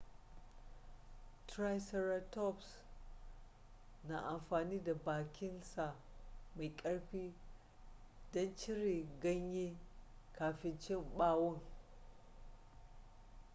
triceratops 1.47 2.81
na 4.03 4.17
amfani 4.29 4.79
da 4.79 4.93
bakin 4.95 5.61
sa 5.63 5.95
mai 6.55 6.69
karfi 6.75 7.33
don 8.33 8.55
cire 8.55 9.07
ganyen 9.19 9.77
kafin 10.33 10.79
cin 10.79 11.03
bawon 11.17 11.59